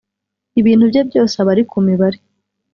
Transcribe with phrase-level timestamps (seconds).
[0.59, 2.17] ibintu bye byose aba ari ku mibare